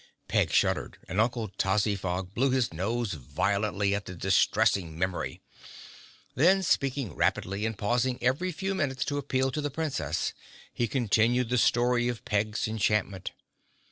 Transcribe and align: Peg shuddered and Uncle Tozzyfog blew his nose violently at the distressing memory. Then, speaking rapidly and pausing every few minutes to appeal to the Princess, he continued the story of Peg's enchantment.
Peg 0.27 0.49
shuddered 0.49 0.97
and 1.07 1.21
Uncle 1.21 1.47
Tozzyfog 1.47 2.33
blew 2.33 2.49
his 2.49 2.73
nose 2.73 3.13
violently 3.13 3.93
at 3.93 4.05
the 4.05 4.15
distressing 4.15 4.97
memory. 4.97 5.41
Then, 6.33 6.63
speaking 6.63 7.13
rapidly 7.13 7.67
and 7.67 7.77
pausing 7.77 8.17
every 8.19 8.51
few 8.51 8.73
minutes 8.73 9.05
to 9.05 9.19
appeal 9.19 9.51
to 9.51 9.61
the 9.61 9.69
Princess, 9.69 10.33
he 10.73 10.87
continued 10.87 11.49
the 11.49 11.59
story 11.59 12.07
of 12.07 12.25
Peg's 12.25 12.67
enchantment. 12.67 13.33